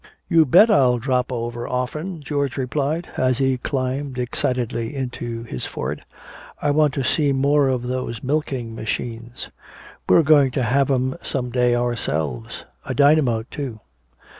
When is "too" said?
13.51-13.79